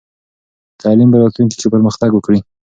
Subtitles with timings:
[0.81, 2.39] تعلیم به راتلونکې کې پرمختګ وکړي.